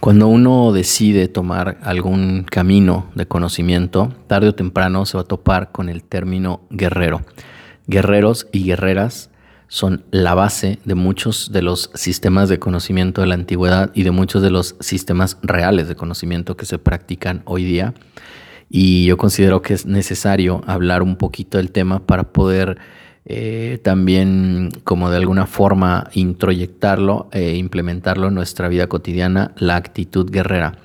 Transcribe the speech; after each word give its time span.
Cuando 0.00 0.28
uno 0.28 0.72
decide 0.72 1.28
tomar 1.28 1.76
algún 1.82 2.44
camino 2.44 3.10
de 3.14 3.26
conocimiento, 3.26 4.10
tarde 4.28 4.48
o 4.48 4.54
temprano 4.54 5.04
se 5.04 5.18
va 5.18 5.24
a 5.24 5.26
topar 5.26 5.72
con 5.72 5.90
el 5.90 6.02
término 6.02 6.62
guerrero. 6.70 7.20
Guerreros 7.86 8.46
y 8.50 8.64
guerreras 8.64 9.28
son 9.68 10.02
la 10.10 10.34
base 10.34 10.78
de 10.86 10.94
muchos 10.94 11.52
de 11.52 11.60
los 11.60 11.90
sistemas 11.92 12.48
de 12.48 12.58
conocimiento 12.58 13.20
de 13.20 13.26
la 13.26 13.34
antigüedad 13.34 13.90
y 13.92 14.04
de 14.04 14.10
muchos 14.10 14.40
de 14.40 14.48
los 14.48 14.74
sistemas 14.80 15.36
reales 15.42 15.86
de 15.86 15.96
conocimiento 15.96 16.56
que 16.56 16.64
se 16.64 16.78
practican 16.78 17.42
hoy 17.44 17.64
día. 17.64 17.92
Y 18.70 19.04
yo 19.04 19.18
considero 19.18 19.60
que 19.60 19.74
es 19.74 19.84
necesario 19.84 20.62
hablar 20.66 21.02
un 21.02 21.16
poquito 21.16 21.58
del 21.58 21.72
tema 21.72 22.06
para 22.06 22.32
poder 22.32 22.78
eh, 23.26 23.78
también 23.82 24.70
como 24.82 25.10
de 25.10 25.18
alguna 25.18 25.46
forma 25.46 26.08
introyectarlo 26.14 27.28
e 27.32 27.56
implementarlo 27.56 28.28
en 28.28 28.34
nuestra 28.34 28.68
vida 28.68 28.86
cotidiana, 28.86 29.52
la 29.58 29.76
actitud 29.76 30.30
guerrera, 30.30 30.78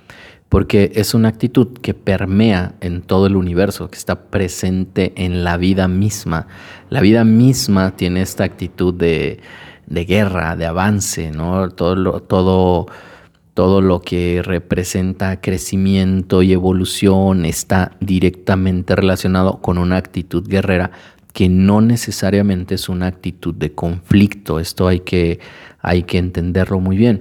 porque 0.49 0.91
es 0.95 1.13
una 1.13 1.29
actitud 1.29 1.79
que 1.79 1.93
permea 1.93 2.75
en 2.81 3.01
todo 3.01 3.27
el 3.27 3.35
universo, 3.35 3.89
que 3.89 3.97
está 3.97 4.25
presente 4.25 5.13
en 5.15 5.43
la 5.43 5.57
vida 5.57 5.87
misma. 5.87 6.47
La 6.89 7.01
vida 7.01 7.23
misma 7.23 7.95
tiene 7.95 8.21
esta 8.21 8.43
actitud 8.43 8.93
de, 8.93 9.39
guerra, 9.87 10.55
de 10.55 10.65
avance, 10.65 11.31
¿no? 11.31 11.69
Todo 11.69 12.19
todo, 12.19 12.87
todo 13.53 13.79
lo 13.79 14.01
que 14.01 14.41
representa 14.43 15.39
crecimiento 15.39 16.43
y 16.43 16.51
evolución 16.51 17.45
está 17.45 17.93
directamente 18.01 18.95
relacionado 18.95 19.61
con 19.61 19.77
una 19.77 19.95
actitud 19.95 20.47
guerrera 20.47 20.91
que 21.35 21.49
no 21.49 21.81
necesariamente 21.81 22.75
es 22.75 22.87
una 22.87 23.07
actitud 23.07 23.53
de 23.53 23.73
conflicto. 23.73 24.61
Esto 24.61 24.87
hay 24.87 25.01
que, 25.01 25.41
hay 25.81 26.03
que 26.03 26.17
entenderlo 26.17 26.79
muy 26.79 26.95
bien. 26.95 27.19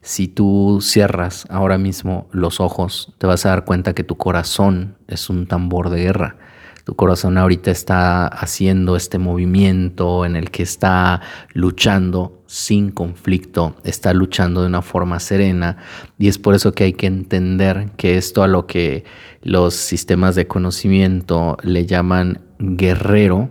Si 0.00 0.28
tú 0.28 0.78
cierras 0.80 1.44
ahora 1.50 1.76
mismo 1.76 2.26
los 2.32 2.58
ojos, 2.58 3.12
te 3.18 3.26
vas 3.26 3.44
a 3.44 3.50
dar 3.50 3.66
cuenta 3.66 3.92
que 3.92 4.02
tu 4.02 4.16
corazón 4.16 4.96
es 5.08 5.28
un 5.28 5.46
tambor 5.46 5.90
de 5.90 6.04
guerra. 6.04 6.38
Tu 6.84 6.96
corazón 6.96 7.36
ahorita 7.36 7.70
está 7.70 8.26
haciendo 8.28 8.96
este 8.96 9.18
movimiento 9.18 10.24
en 10.24 10.36
el 10.36 10.50
que 10.50 10.62
está 10.62 11.20
luchando 11.52 12.42
sin 12.46 12.90
conflicto, 12.90 13.76
está 13.84 14.14
luchando 14.14 14.62
de 14.62 14.68
una 14.68 14.80
forma 14.80 15.20
serena 15.20 15.76
y 16.18 16.28
es 16.28 16.38
por 16.38 16.54
eso 16.54 16.72
que 16.72 16.84
hay 16.84 16.94
que 16.94 17.06
entender 17.06 17.90
que 17.98 18.16
esto 18.16 18.42
a 18.42 18.48
lo 18.48 18.66
que 18.66 19.04
los 19.42 19.74
sistemas 19.74 20.34
de 20.34 20.46
conocimiento 20.46 21.58
le 21.62 21.84
llaman 21.84 22.49
guerrero 22.60 23.50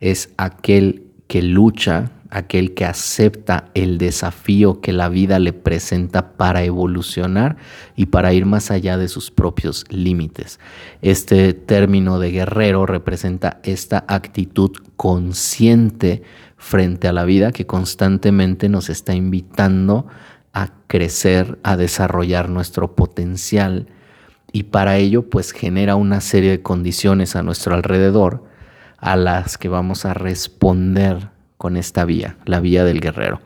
es 0.00 0.30
aquel 0.36 1.04
que 1.26 1.42
lucha, 1.42 2.10
aquel 2.30 2.74
que 2.74 2.84
acepta 2.84 3.70
el 3.74 3.98
desafío 3.98 4.80
que 4.80 4.92
la 4.92 5.08
vida 5.08 5.38
le 5.38 5.52
presenta 5.52 6.32
para 6.32 6.62
evolucionar 6.62 7.56
y 7.96 8.06
para 8.06 8.32
ir 8.32 8.46
más 8.46 8.70
allá 8.70 8.96
de 8.98 9.08
sus 9.08 9.30
propios 9.30 9.84
límites. 9.90 10.60
Este 11.02 11.52
término 11.54 12.18
de 12.18 12.30
guerrero 12.30 12.86
representa 12.86 13.60
esta 13.64 14.04
actitud 14.06 14.72
consciente 14.96 16.22
frente 16.56 17.08
a 17.08 17.12
la 17.12 17.24
vida 17.24 17.52
que 17.52 17.66
constantemente 17.66 18.68
nos 18.68 18.90
está 18.90 19.14
invitando 19.14 20.06
a 20.52 20.70
crecer, 20.86 21.58
a 21.62 21.76
desarrollar 21.76 22.48
nuestro 22.48 22.94
potencial 22.94 23.86
y 24.52 24.64
para 24.64 24.98
ello 24.98 25.30
pues 25.30 25.52
genera 25.52 25.94
una 25.96 26.20
serie 26.20 26.50
de 26.50 26.62
condiciones 26.62 27.36
a 27.36 27.42
nuestro 27.42 27.74
alrededor 27.74 28.49
a 29.00 29.16
las 29.16 29.58
que 29.58 29.68
vamos 29.68 30.04
a 30.04 30.14
responder 30.14 31.30
con 31.56 31.76
esta 31.76 32.04
vía, 32.04 32.36
la 32.44 32.60
vía 32.60 32.84
del 32.84 33.00
guerrero. 33.00 33.40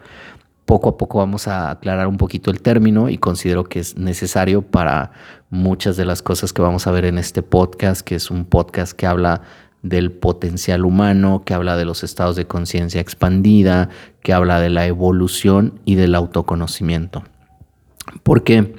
Poco 0.65 0.91
a 0.91 0.97
poco 0.97 1.19
vamos 1.19 1.47
a 1.47 1.71
aclarar 1.71 2.07
un 2.07 2.17
poquito 2.17 2.51
el 2.51 2.63
término 2.63 3.11
y 3.11 3.19
considero 3.19 3.65
que 3.65 3.81
es 3.81 3.99
necesario 3.99 4.63
para 4.63 5.13
muchas 5.51 5.97
de 5.97 6.05
las 6.05 6.23
cosas 6.23 6.53
que 6.53 6.63
vamos 6.63 6.87
a 6.87 6.91
ver 6.91 7.05
en 7.05 7.19
este 7.19 7.43
podcast, 7.43 8.01
que 8.01 8.15
es 8.15 8.31
un 8.31 8.45
podcast 8.47 8.93
que 8.93 9.07
habla 9.07 9.43
del 9.83 10.13
potencial 10.13 10.87
humano, 10.87 11.43
que 11.45 11.53
habla 11.53 11.77
de 11.77 11.85
los 11.85 12.03
estados 12.03 12.37
de 12.37 12.47
conciencia 12.47 13.01
expandida, 13.03 13.91
que 14.23 14.33
habla 14.33 14.59
de 14.59 14.71
la 14.71 14.87
evolución 14.87 15.81
y 15.85 15.97
del 15.97 16.15
autoconocimiento. 16.15 17.25
¿Por 18.23 18.45
qué? 18.45 18.75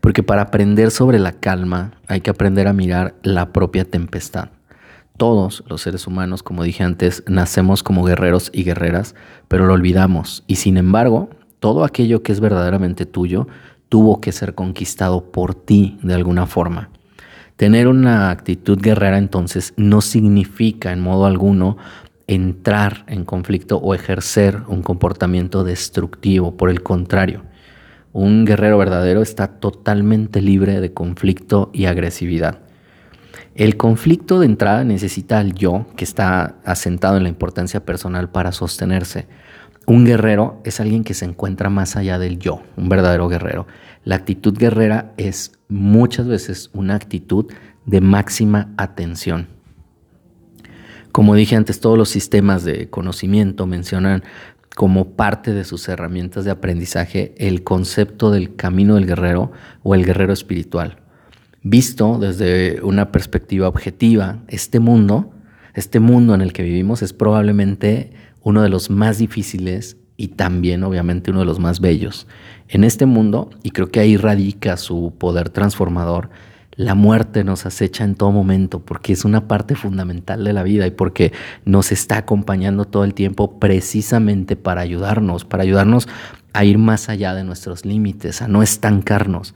Porque 0.00 0.22
para 0.22 0.42
aprender 0.42 0.90
sobre 0.90 1.18
la 1.18 1.32
calma 1.32 1.92
hay 2.06 2.22
que 2.22 2.30
aprender 2.30 2.66
a 2.66 2.72
mirar 2.72 3.14
la 3.22 3.52
propia 3.52 3.84
tempestad. 3.84 4.48
Todos 5.18 5.64
los 5.66 5.82
seres 5.82 6.06
humanos, 6.06 6.44
como 6.44 6.62
dije 6.62 6.84
antes, 6.84 7.24
nacemos 7.26 7.82
como 7.82 8.04
guerreros 8.04 8.50
y 8.54 8.62
guerreras, 8.62 9.16
pero 9.48 9.66
lo 9.66 9.74
olvidamos. 9.74 10.44
Y 10.46 10.56
sin 10.56 10.76
embargo, 10.76 11.28
todo 11.58 11.84
aquello 11.84 12.22
que 12.22 12.30
es 12.30 12.38
verdaderamente 12.38 13.04
tuyo 13.04 13.48
tuvo 13.88 14.20
que 14.20 14.30
ser 14.30 14.54
conquistado 14.54 15.32
por 15.32 15.56
ti 15.56 15.98
de 16.02 16.14
alguna 16.14 16.46
forma. 16.46 16.90
Tener 17.56 17.88
una 17.88 18.30
actitud 18.30 18.78
guerrera 18.80 19.18
entonces 19.18 19.74
no 19.76 20.02
significa 20.02 20.92
en 20.92 21.00
modo 21.00 21.26
alguno 21.26 21.76
entrar 22.28 23.04
en 23.08 23.24
conflicto 23.24 23.78
o 23.78 23.94
ejercer 23.94 24.62
un 24.68 24.82
comportamiento 24.82 25.64
destructivo. 25.64 26.56
Por 26.56 26.70
el 26.70 26.84
contrario, 26.84 27.42
un 28.12 28.44
guerrero 28.44 28.78
verdadero 28.78 29.22
está 29.22 29.48
totalmente 29.48 30.40
libre 30.40 30.80
de 30.80 30.92
conflicto 30.92 31.70
y 31.72 31.86
agresividad. 31.86 32.67
El 33.58 33.76
conflicto 33.76 34.38
de 34.38 34.46
entrada 34.46 34.84
necesita 34.84 35.40
al 35.40 35.52
yo, 35.52 35.88
que 35.96 36.04
está 36.04 36.60
asentado 36.64 37.16
en 37.16 37.24
la 37.24 37.28
importancia 37.28 37.84
personal 37.84 38.30
para 38.30 38.52
sostenerse. 38.52 39.26
Un 39.84 40.04
guerrero 40.04 40.60
es 40.64 40.78
alguien 40.78 41.02
que 41.02 41.12
se 41.12 41.24
encuentra 41.24 41.68
más 41.68 41.96
allá 41.96 42.20
del 42.20 42.38
yo, 42.38 42.62
un 42.76 42.88
verdadero 42.88 43.26
guerrero. 43.26 43.66
La 44.04 44.14
actitud 44.14 44.56
guerrera 44.56 45.12
es 45.16 45.58
muchas 45.68 46.28
veces 46.28 46.70
una 46.72 46.94
actitud 46.94 47.46
de 47.84 48.00
máxima 48.00 48.72
atención. 48.76 49.48
Como 51.10 51.34
dije 51.34 51.56
antes, 51.56 51.80
todos 51.80 51.98
los 51.98 52.10
sistemas 52.10 52.62
de 52.62 52.88
conocimiento 52.90 53.66
mencionan 53.66 54.22
como 54.76 55.16
parte 55.16 55.52
de 55.52 55.64
sus 55.64 55.88
herramientas 55.88 56.44
de 56.44 56.52
aprendizaje 56.52 57.34
el 57.38 57.64
concepto 57.64 58.30
del 58.30 58.54
camino 58.54 58.94
del 58.94 59.06
guerrero 59.06 59.50
o 59.82 59.96
el 59.96 60.04
guerrero 60.04 60.32
espiritual 60.32 61.07
visto 61.70 62.18
desde 62.18 62.80
una 62.82 63.12
perspectiva 63.12 63.68
objetiva, 63.68 64.38
este 64.48 64.80
mundo, 64.80 65.32
este 65.74 66.00
mundo 66.00 66.34
en 66.34 66.40
el 66.40 66.52
que 66.52 66.62
vivimos 66.62 67.02
es 67.02 67.12
probablemente 67.12 68.12
uno 68.42 68.62
de 68.62 68.68
los 68.68 68.90
más 68.90 69.18
difíciles 69.18 69.96
y 70.16 70.28
también 70.28 70.82
obviamente 70.82 71.30
uno 71.30 71.40
de 71.40 71.46
los 71.46 71.60
más 71.60 71.80
bellos. 71.80 72.26
En 72.68 72.84
este 72.84 73.06
mundo, 73.06 73.50
y 73.62 73.70
creo 73.70 73.90
que 73.90 74.00
ahí 74.00 74.16
radica 74.16 74.76
su 74.76 75.14
poder 75.18 75.50
transformador, 75.50 76.30
la 76.72 76.94
muerte 76.94 77.44
nos 77.44 77.66
acecha 77.66 78.04
en 78.04 78.14
todo 78.14 78.30
momento 78.30 78.80
porque 78.80 79.12
es 79.12 79.24
una 79.24 79.48
parte 79.48 79.74
fundamental 79.74 80.44
de 80.44 80.52
la 80.52 80.62
vida 80.62 80.86
y 80.86 80.92
porque 80.92 81.32
nos 81.64 81.92
está 81.92 82.18
acompañando 82.18 82.84
todo 82.84 83.04
el 83.04 83.14
tiempo 83.14 83.58
precisamente 83.58 84.56
para 84.56 84.80
ayudarnos, 84.80 85.44
para 85.44 85.64
ayudarnos 85.64 86.08
a 86.52 86.64
ir 86.64 86.78
más 86.78 87.08
allá 87.08 87.34
de 87.34 87.44
nuestros 87.44 87.84
límites, 87.84 88.42
a 88.42 88.48
no 88.48 88.62
estancarnos. 88.62 89.54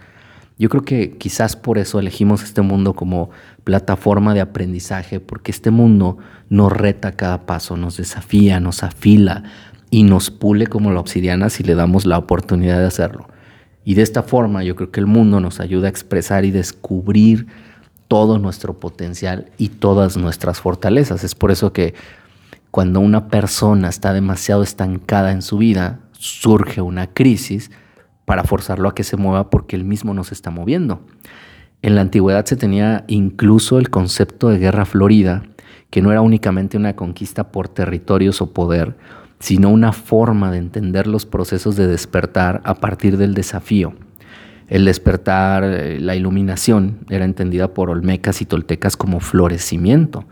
Yo 0.58 0.68
creo 0.68 0.84
que 0.84 1.16
quizás 1.18 1.56
por 1.56 1.78
eso 1.78 1.98
elegimos 1.98 2.42
este 2.42 2.62
mundo 2.62 2.94
como 2.94 3.30
plataforma 3.64 4.34
de 4.34 4.40
aprendizaje, 4.40 5.20
porque 5.20 5.50
este 5.50 5.70
mundo 5.70 6.18
nos 6.48 6.72
reta 6.72 7.12
cada 7.12 7.46
paso, 7.46 7.76
nos 7.76 7.96
desafía, 7.96 8.60
nos 8.60 8.82
afila 8.82 9.44
y 9.90 10.04
nos 10.04 10.30
pule 10.30 10.66
como 10.66 10.92
la 10.92 11.00
obsidiana 11.00 11.50
si 11.50 11.62
le 11.62 11.74
damos 11.74 12.06
la 12.06 12.18
oportunidad 12.18 12.78
de 12.78 12.86
hacerlo. 12.86 13.28
Y 13.84 13.94
de 13.94 14.02
esta 14.02 14.22
forma 14.22 14.62
yo 14.62 14.76
creo 14.76 14.90
que 14.90 15.00
el 15.00 15.06
mundo 15.06 15.40
nos 15.40 15.60
ayuda 15.60 15.86
a 15.86 15.90
expresar 15.90 16.44
y 16.44 16.50
descubrir 16.50 17.46
todo 18.08 18.38
nuestro 18.38 18.78
potencial 18.78 19.50
y 19.58 19.68
todas 19.70 20.16
nuestras 20.16 20.60
fortalezas. 20.60 21.24
Es 21.24 21.34
por 21.34 21.50
eso 21.50 21.72
que 21.72 21.94
cuando 22.70 23.00
una 23.00 23.28
persona 23.28 23.88
está 23.88 24.12
demasiado 24.12 24.62
estancada 24.62 25.32
en 25.32 25.42
su 25.42 25.58
vida, 25.58 26.00
surge 26.12 26.80
una 26.80 27.06
crisis, 27.06 27.70
para 28.32 28.44
forzarlo 28.44 28.88
a 28.88 28.94
que 28.94 29.04
se 29.04 29.18
mueva 29.18 29.50
porque 29.50 29.76
él 29.76 29.84
mismo 29.84 30.14
no 30.14 30.24
se 30.24 30.32
está 30.32 30.50
moviendo. 30.50 31.02
En 31.82 31.94
la 31.94 32.00
antigüedad 32.00 32.46
se 32.46 32.56
tenía 32.56 33.04
incluso 33.06 33.78
el 33.78 33.90
concepto 33.90 34.48
de 34.48 34.56
guerra 34.56 34.86
florida, 34.86 35.42
que 35.90 36.00
no 36.00 36.10
era 36.12 36.22
únicamente 36.22 36.78
una 36.78 36.96
conquista 36.96 37.52
por 37.52 37.68
territorios 37.68 38.40
o 38.40 38.54
poder, 38.54 38.96
sino 39.38 39.68
una 39.68 39.92
forma 39.92 40.50
de 40.50 40.56
entender 40.56 41.08
los 41.08 41.26
procesos 41.26 41.76
de 41.76 41.86
despertar 41.86 42.62
a 42.64 42.76
partir 42.76 43.18
del 43.18 43.34
desafío. 43.34 43.92
El 44.66 44.86
despertar, 44.86 45.62
eh, 45.64 46.00
la 46.00 46.16
iluminación, 46.16 47.00
era 47.10 47.26
entendida 47.26 47.74
por 47.74 47.90
olmecas 47.90 48.40
y 48.40 48.46
toltecas 48.46 48.96
como 48.96 49.20
florecimiento, 49.20 50.24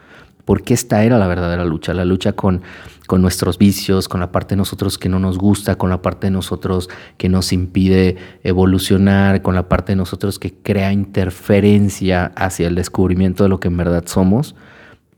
porque 0.44 0.74
esta 0.74 1.04
era 1.04 1.18
la 1.18 1.26
verdadera 1.26 1.64
lucha, 1.64 1.94
la 1.94 2.04
lucha 2.04 2.32
con 2.32 2.62
con 3.10 3.22
nuestros 3.22 3.58
vicios, 3.58 4.08
con 4.08 4.20
la 4.20 4.30
parte 4.30 4.54
de 4.54 4.58
nosotros 4.58 4.96
que 4.96 5.08
no 5.08 5.18
nos 5.18 5.36
gusta, 5.36 5.74
con 5.74 5.90
la 5.90 6.00
parte 6.00 6.28
de 6.28 6.30
nosotros 6.30 6.88
que 7.16 7.28
nos 7.28 7.52
impide 7.52 8.16
evolucionar, 8.44 9.42
con 9.42 9.56
la 9.56 9.68
parte 9.68 9.90
de 9.90 9.96
nosotros 9.96 10.38
que 10.38 10.54
crea 10.54 10.92
interferencia 10.92 12.26
hacia 12.36 12.68
el 12.68 12.76
descubrimiento 12.76 13.42
de 13.42 13.48
lo 13.48 13.58
que 13.58 13.66
en 13.66 13.76
verdad 13.76 14.04
somos 14.06 14.54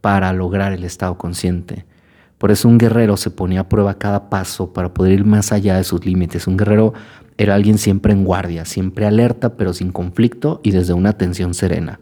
para 0.00 0.32
lograr 0.32 0.72
el 0.72 0.84
estado 0.84 1.18
consciente. 1.18 1.84
Por 2.38 2.50
eso 2.50 2.66
un 2.66 2.78
guerrero 2.78 3.18
se 3.18 3.30
ponía 3.30 3.60
a 3.60 3.68
prueba 3.68 3.98
cada 3.98 4.30
paso 4.30 4.72
para 4.72 4.94
poder 4.94 5.12
ir 5.12 5.26
más 5.26 5.52
allá 5.52 5.76
de 5.76 5.84
sus 5.84 6.06
límites. 6.06 6.46
Un 6.46 6.56
guerrero 6.56 6.94
era 7.36 7.54
alguien 7.54 7.76
siempre 7.76 8.14
en 8.14 8.24
guardia, 8.24 8.64
siempre 8.64 9.04
alerta, 9.04 9.58
pero 9.58 9.74
sin 9.74 9.92
conflicto 9.92 10.62
y 10.62 10.70
desde 10.70 10.94
una 10.94 11.10
atención 11.10 11.52
serena. 11.52 12.00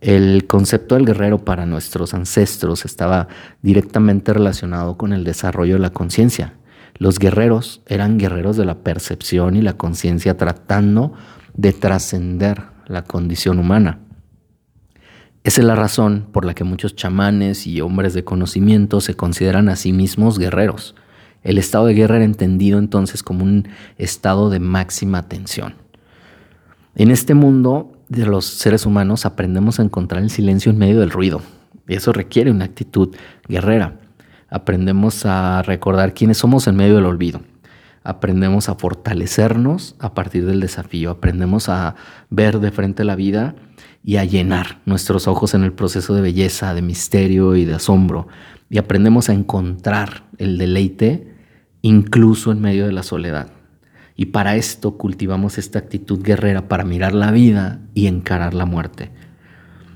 El 0.00 0.46
concepto 0.46 0.94
del 0.94 1.04
guerrero 1.04 1.44
para 1.44 1.66
nuestros 1.66 2.14
ancestros 2.14 2.86
estaba 2.86 3.28
directamente 3.60 4.32
relacionado 4.32 4.96
con 4.96 5.12
el 5.12 5.24
desarrollo 5.24 5.74
de 5.74 5.80
la 5.80 5.90
conciencia. 5.90 6.54
Los 6.96 7.18
guerreros 7.18 7.82
eran 7.86 8.18
guerreros 8.18 8.56
de 8.56 8.64
la 8.64 8.78
percepción 8.78 9.56
y 9.56 9.62
la 9.62 9.74
conciencia 9.74 10.36
tratando 10.36 11.12
de 11.54 11.72
trascender 11.72 12.62
la 12.86 13.04
condición 13.04 13.58
humana. 13.58 14.00
Esa 15.44 15.60
es 15.60 15.66
la 15.66 15.74
razón 15.74 16.28
por 16.32 16.44
la 16.44 16.54
que 16.54 16.64
muchos 16.64 16.96
chamanes 16.96 17.66
y 17.66 17.80
hombres 17.80 18.14
de 18.14 18.24
conocimiento 18.24 19.00
se 19.00 19.14
consideran 19.14 19.68
a 19.68 19.76
sí 19.76 19.92
mismos 19.92 20.38
guerreros. 20.38 20.94
El 21.42 21.58
estado 21.58 21.86
de 21.86 21.94
guerra 21.94 22.16
era 22.16 22.24
entendido 22.24 22.78
entonces 22.78 23.22
como 23.22 23.44
un 23.44 23.68
estado 23.96 24.50
de 24.50 24.60
máxima 24.60 25.28
tensión. 25.28 25.74
En 26.94 27.10
este 27.10 27.34
mundo 27.34 27.99
de 28.10 28.26
los 28.26 28.44
seres 28.44 28.86
humanos 28.86 29.24
aprendemos 29.24 29.78
a 29.78 29.84
encontrar 29.84 30.22
el 30.22 30.30
silencio 30.30 30.70
en 30.70 30.78
medio 30.78 31.00
del 31.00 31.10
ruido. 31.10 31.40
Y 31.88 31.94
eso 31.94 32.12
requiere 32.12 32.50
una 32.50 32.64
actitud 32.64 33.14
guerrera. 33.48 34.00
Aprendemos 34.50 35.24
a 35.24 35.62
recordar 35.62 36.12
quiénes 36.12 36.38
somos 36.38 36.66
en 36.66 36.74
medio 36.74 36.96
del 36.96 37.06
olvido. 37.06 37.40
Aprendemos 38.02 38.68
a 38.68 38.74
fortalecernos 38.74 39.94
a 40.00 40.12
partir 40.12 40.44
del 40.44 40.58
desafío. 40.58 41.10
Aprendemos 41.10 41.68
a 41.68 41.94
ver 42.30 42.58
de 42.58 42.72
frente 42.72 43.04
la 43.04 43.14
vida 43.14 43.54
y 44.02 44.16
a 44.16 44.24
llenar 44.24 44.80
nuestros 44.86 45.28
ojos 45.28 45.54
en 45.54 45.62
el 45.62 45.72
proceso 45.72 46.12
de 46.14 46.20
belleza, 46.20 46.74
de 46.74 46.82
misterio 46.82 47.54
y 47.54 47.64
de 47.64 47.74
asombro. 47.74 48.26
Y 48.68 48.78
aprendemos 48.78 49.28
a 49.28 49.34
encontrar 49.34 50.24
el 50.38 50.58
deleite 50.58 51.32
incluso 51.82 52.50
en 52.50 52.60
medio 52.60 52.86
de 52.86 52.92
la 52.92 53.04
soledad. 53.04 53.59
Y 54.20 54.26
para 54.26 54.54
esto 54.54 54.98
cultivamos 54.98 55.56
esta 55.56 55.78
actitud 55.78 56.22
guerrera 56.22 56.68
para 56.68 56.84
mirar 56.84 57.14
la 57.14 57.30
vida 57.30 57.80
y 57.94 58.06
encarar 58.06 58.52
la 58.52 58.66
muerte. 58.66 59.10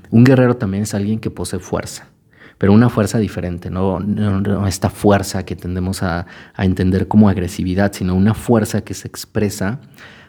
Un 0.09 0.23
guerrero 0.23 0.57
también 0.57 0.81
es 0.81 0.95
alguien 0.95 1.19
que 1.19 1.29
posee 1.29 1.59
fuerza, 1.59 2.07
pero 2.57 2.73
una 2.73 2.89
fuerza 2.89 3.19
diferente, 3.19 3.69
no, 3.69 3.99
esta 4.67 4.89
fuerza 4.89 5.45
que 5.45 5.55
tendemos 5.55 6.01
a, 6.01 6.25
a 6.55 6.65
entender 6.65 7.07
como 7.07 7.29
agresividad, 7.29 7.93
sino 7.93 8.15
una 8.15 8.33
fuerza 8.33 8.81
que 8.81 8.95
se 8.95 9.07
expresa 9.07 9.79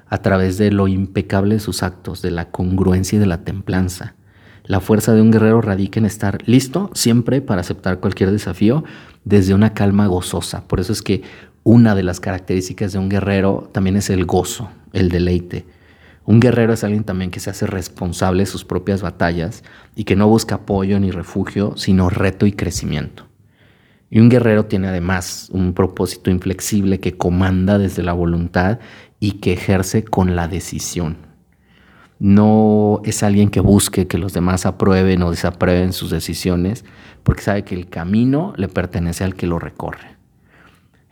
a 0.09 0.19
través 0.19 0.59
de 0.59 0.71
lo 0.71 0.89
impecable 0.89 1.55
de 1.55 1.61
sus 1.61 1.83
actos, 1.83 2.21
de 2.21 2.33
la 2.33 2.51
congruencia 2.51 3.17
y 3.17 3.21
de 3.21 3.27
la 3.27 3.45
templanza. 3.45 4.15
La 4.65 4.81
fuerza 4.81 5.15
de 5.15 5.23
un 5.23 5.31
guerrero 5.31 5.63
radica 5.63 6.01
en 6.01 6.05
estar 6.05 6.47
listo 6.47 6.91
siempre 6.93 7.41
para 7.41 7.63
aceptar 7.63 8.01
cualquier 8.01 8.31
desafío 8.31 8.85
desde 9.25 9.55
una 9.55 9.73
calma 9.73 10.07
gozosa. 10.07 10.69
Por 10.69 10.81
eso 10.81 10.93
es 10.93 11.01
que 11.01 11.23
una 11.67 11.97
de 11.97 12.05
las 12.05 12.21
características 12.21 12.93
de 12.93 13.01
un 13.01 13.09
guerrero 13.09 13.69
también 13.73 13.97
es 13.97 14.09
el 14.09 14.25
gozo, 14.25 14.71
el 14.93 15.09
deleite. 15.09 15.67
Un 16.25 16.39
guerrero 16.39 16.73
es 16.73 16.85
alguien 16.85 17.03
también 17.03 17.33
que 17.33 17.41
se 17.41 17.51
hace 17.51 17.67
responsable 17.67 18.45
de 18.45 18.47
sus 18.47 18.65
propias 18.65 19.03
batallas 19.03 19.65
y 19.97 20.05
que 20.05 20.15
no 20.15 20.29
busca 20.29 20.55
apoyo 20.55 21.01
ni 21.01 21.11
refugio, 21.11 21.77
sino 21.77 22.09
reto 22.09 22.47
y 22.47 22.53
crecimiento. 22.53 23.27
Y 24.11 24.21
un 24.21 24.29
guerrero 24.29 24.67
tiene 24.67 24.87
además 24.87 25.49
un 25.51 25.73
propósito 25.73 26.31
inflexible 26.31 27.01
que 27.01 27.17
comanda 27.17 27.79
desde 27.79 28.05
la 28.05 28.13
voluntad 28.13 28.79
y 29.19 29.33
que 29.41 29.53
ejerce 29.53 30.05
con 30.05 30.37
la 30.37 30.47
decisión. 30.47 31.17
No 32.21 33.01
es 33.05 33.25
alguien 33.25 33.51
que 33.51 33.59
busque 33.59 34.07
que 34.07 34.19
los 34.19 34.33
demás 34.33 34.67
aprueben 34.67 35.21
o 35.25 35.33
desaprueben 35.33 35.93
sus 35.93 36.11
decisiones, 36.11 36.85
porque 37.25 37.43
sabe 37.43 37.65
que 37.65 37.75
el 37.75 37.89
camino 37.89 38.55
le 38.57 38.69
pertenece 38.69 39.25
al 39.25 39.35
que 39.35 39.49
lo 39.49 39.59
recorre. 39.59 40.16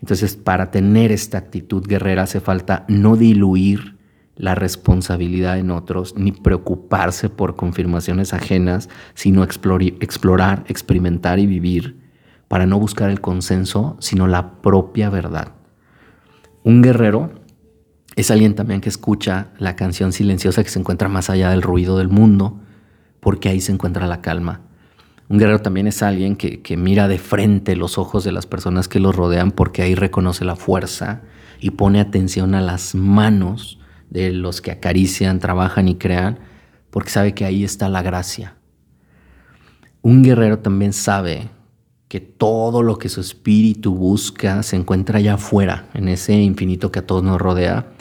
Entonces, 0.05 0.37
para 0.37 0.71
tener 0.71 1.13
esta 1.13 1.39
actitud 1.39 1.83
guerrera 1.89 2.25
hace 2.25 2.39
falta 2.39 2.85
no 2.89 3.17
diluir 3.17 3.97
la 4.37 4.55
responsabilidad 4.55 5.59
en 5.59 5.71
otros, 5.71 6.15
ni 6.19 6.31
preocuparse 6.31 7.31
por 7.31 7.57
confirmaciones 7.57 8.35
ajenas, 8.35 8.91
sino 9.15 9.43
explorar, 9.43 10.63
experimentar 10.69 11.39
y 11.39 11.47
vivir 11.47 12.03
para 12.49 12.67
no 12.67 12.79
buscar 12.79 13.09
el 13.09 13.23
consenso, 13.23 13.97
sino 13.99 14.27
la 14.27 14.61
propia 14.61 15.09
verdad. 15.09 15.55
Un 16.65 16.83
guerrero 16.83 17.33
es 18.15 18.31
alguien 18.31 18.55
también 18.55 18.83
que 18.83 18.91
escucha 18.91 19.53
la 19.57 19.75
canción 19.75 20.13
silenciosa 20.13 20.63
que 20.63 20.69
se 20.69 20.81
encuentra 20.81 21.09
más 21.09 21.31
allá 21.31 21.49
del 21.49 21.63
ruido 21.63 21.97
del 21.97 22.11
mundo, 22.11 22.61
porque 23.21 23.49
ahí 23.49 23.63
se 23.63 23.73
encuentra 23.73 24.07
la 24.07 24.21
calma. 24.21 24.61
Un 25.29 25.39
guerrero 25.39 25.61
también 25.61 25.87
es 25.87 26.03
alguien 26.03 26.37
que, 26.37 26.77
mira 26.77 27.09
de 27.09 27.19
frente 27.19 27.77
los 27.77 27.97
ojos 27.97 28.25
de 28.25 28.33
las 28.33 28.47
personas 28.47 28.89
que 28.89 29.01
los 29.01 29.17
rodean 29.17 29.53
porque 29.53 29.83
ahí 29.83 29.95
reconoce 29.95 30.45
la 30.45 30.57
fuerza 30.57 31.23
y 31.61 31.71
pone 31.71 32.01
atención 32.01 32.55
a 32.55 32.61
las 32.61 32.95
manos 32.95 33.79
de 34.11 34.33
los 34.33 34.61
que 34.61 34.71
acarician, 34.71 35.39
trabajan 35.39 35.89
y 35.89 35.95
crean, 35.95 36.39
porque 36.91 37.11
sabe 37.11 37.33
que 37.33 37.47
ahí 37.47 37.65
está 37.65 37.89
la 37.89 38.03
gracia. 38.03 38.57
Un 40.03 40.23
guerrero 40.23 40.59
también 40.59 40.93
sabe 40.93 41.49
que 42.09 42.21
todo 42.21 42.83
lo 42.83 42.99
que 42.99 43.09
su 43.09 43.23
espíritu 43.23 43.95
busca 43.95 44.63
se 44.63 44.77
encuentra 44.77 45.19
allá 45.19 45.35
afuera, 45.35 45.89
en 45.95 46.09
ese 46.09 46.35
infinito 46.35 46.93
que 46.93 46.99
a 46.99 47.07
todos 47.07 47.25
nos 47.25 47.41
rodea, 47.41 47.93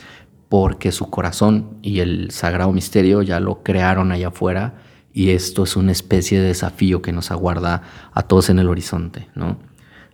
porque 0.50 0.92
su 0.92 1.10
corazón 1.10 1.78
y 1.82 2.02
el 2.02 2.32
sagrado 2.32 2.74
misterio 2.74 3.22
ya 3.22 3.40
lo 3.40 3.64
crearon 3.64 4.12
allá 4.12 4.28
afuera 4.28 4.76
y 5.14 5.30
esto 5.30 5.64
es 5.64 5.76
una 5.76 5.92
especie 5.92 6.42
de 6.42 6.48
desafío 6.48 7.02
que 7.02 7.12
nos 7.12 7.30
aguarda 7.32 7.84
a 8.14 8.24
todos 8.24 8.50
en 8.50 8.60
el 8.60 8.68
horizonte. 8.68 9.30
¿no? 9.36 9.58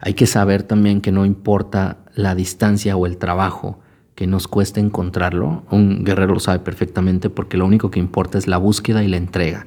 Hay 0.02 0.14
que 0.14 0.28
saber 0.28 0.64
también 0.64 1.02
que 1.02 1.12
no 1.12 1.26
importa 1.26 2.00
la 2.14 2.36
distancia 2.36 2.98
o 2.98 3.06
el 3.06 3.18
trabajo 3.18 3.80
que 4.16 4.28
nos 4.28 4.50
cueste 4.50 4.82
encontrarlo, 4.82 5.64
un 5.72 6.04
guerrero 6.04 6.34
lo 6.34 6.42
sabe 6.42 6.60
perfectamente 6.60 7.30
porque 7.30 7.56
lo 7.56 7.66
único 7.66 7.90
que 7.90 8.00
importa 8.00 8.38
es 8.38 8.48
la 8.48 8.58
búsqueda 8.58 9.02
y 9.02 9.08
la 9.08 9.16
entrega. 9.16 9.66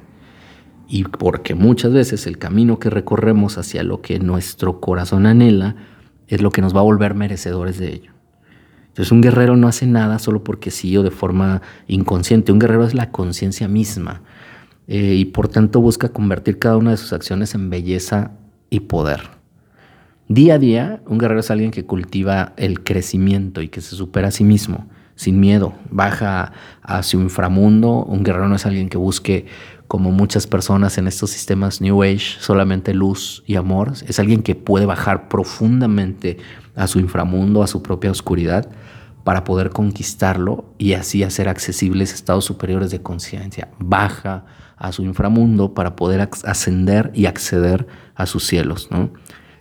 Y 0.87 1.05
porque 1.05 1.55
muchas 1.55 1.91
veces 1.91 2.27
el 2.27 2.37
camino 2.37 2.77
que 2.77 2.91
recorremos 2.91 3.57
hacia 3.57 3.81
lo 3.81 4.01
que 4.01 4.19
nuestro 4.19 4.79
corazón 4.79 5.25
anhela 5.25 5.75
es 6.27 6.43
lo 6.43 6.51
que 6.51 6.61
nos 6.61 6.75
va 6.75 6.81
a 6.81 6.83
volver 6.83 7.15
merecedores 7.15 7.79
de 7.79 7.93
ello. 7.93 8.11
Entonces 8.89 9.11
un 9.11 9.21
guerrero 9.21 9.57
no 9.57 9.67
hace 9.67 9.87
nada 9.87 10.19
solo 10.19 10.43
porque 10.43 10.69
sí 10.69 10.95
o 10.97 11.01
de 11.01 11.09
forma 11.09 11.63
inconsciente. 11.87 12.51
Un 12.51 12.59
guerrero 12.59 12.85
es 12.85 12.93
la 12.93 13.09
conciencia 13.09 13.67
misma. 13.67 14.21
Eh, 14.87 15.15
y 15.15 15.25
por 15.25 15.47
tanto 15.47 15.79
busca 15.79 16.09
convertir 16.09 16.59
cada 16.59 16.77
una 16.77 16.91
de 16.91 16.97
sus 16.97 17.13
acciones 17.13 17.55
en 17.55 17.69
belleza 17.69 18.31
y 18.69 18.81
poder. 18.81 19.21
Día 20.27 20.55
a 20.55 20.59
día, 20.59 21.01
un 21.05 21.17
guerrero 21.17 21.39
es 21.39 21.51
alguien 21.51 21.71
que 21.71 21.85
cultiva 21.85 22.53
el 22.57 22.83
crecimiento 22.83 23.61
y 23.61 23.69
que 23.69 23.81
se 23.81 23.95
supera 23.95 24.29
a 24.29 24.31
sí 24.31 24.43
mismo, 24.43 24.87
sin 25.15 25.39
miedo, 25.39 25.73
baja 25.89 26.53
a 26.81 27.03
su 27.03 27.19
inframundo. 27.19 28.03
Un 28.03 28.23
guerrero 28.23 28.47
no 28.47 28.55
es 28.55 28.65
alguien 28.65 28.89
que 28.89 28.97
busque, 28.97 29.45
como 29.87 30.11
muchas 30.11 30.47
personas 30.47 30.97
en 30.97 31.07
estos 31.07 31.29
sistemas 31.29 31.81
New 31.81 32.01
Age, 32.01 32.37
solamente 32.39 32.93
luz 32.93 33.43
y 33.45 33.57
amor. 33.57 33.93
Es 34.07 34.19
alguien 34.19 34.41
que 34.41 34.55
puede 34.55 34.85
bajar 34.85 35.29
profundamente 35.29 36.37
a 36.75 36.87
su 36.87 36.99
inframundo, 36.99 37.61
a 37.61 37.67
su 37.67 37.83
propia 37.83 38.09
oscuridad, 38.09 38.69
para 39.23 39.43
poder 39.43 39.69
conquistarlo 39.69 40.73
y 40.77 40.93
así 40.93 41.23
hacer 41.23 41.47
accesibles 41.47 42.13
estados 42.13 42.45
superiores 42.45 42.91
de 42.91 43.01
conciencia. 43.01 43.69
Baja 43.77 44.45
a 44.77 44.91
su 44.91 45.03
inframundo 45.03 45.73
para 45.73 45.95
poder 45.95 46.29
ascender 46.43 47.11
y 47.13 47.25
acceder 47.25 47.87
a 48.15 48.25
sus 48.25 48.45
cielos. 48.45 48.89
¿no? 48.91 49.11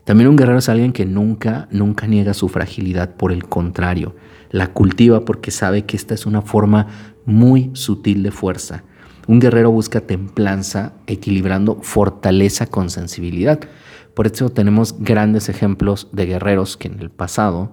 También 0.04 0.28
un 0.28 0.36
guerrero 0.36 0.58
es 0.58 0.68
alguien 0.68 0.92
que 0.92 1.06
nunca, 1.06 1.68
nunca 1.70 2.06
niega 2.06 2.34
su 2.34 2.48
fragilidad, 2.48 3.14
por 3.14 3.32
el 3.32 3.44
contrario, 3.44 4.16
la 4.50 4.68
cultiva 4.68 5.24
porque 5.24 5.50
sabe 5.50 5.84
que 5.84 5.96
esta 5.96 6.14
es 6.14 6.26
una 6.26 6.42
forma 6.42 6.88
muy 7.24 7.70
sutil 7.74 8.22
de 8.22 8.32
fuerza. 8.32 8.84
Un 9.28 9.38
guerrero 9.38 9.70
busca 9.70 10.00
templanza 10.00 10.94
equilibrando 11.06 11.78
fortaleza 11.82 12.66
con 12.66 12.90
sensibilidad. 12.90 13.60
Por 14.14 14.26
eso 14.26 14.50
tenemos 14.50 14.96
grandes 14.98 15.48
ejemplos 15.48 16.08
de 16.12 16.26
guerreros 16.26 16.76
que 16.76 16.88
en 16.88 16.98
el 16.98 17.10
pasado 17.10 17.72